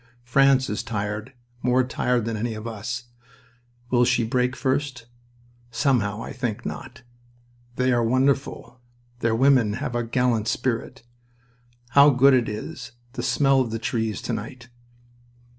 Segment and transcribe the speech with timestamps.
[0.23, 1.31] France is tired,
[1.61, 3.03] more tired than any of us.
[3.91, 5.05] Will she break first?
[5.69, 7.03] Somehow I think not.
[7.75, 8.79] They are wonderful!
[9.19, 11.03] Their women have a gallant spirit...
[11.89, 14.69] How good it is, the smell of the trees to night!"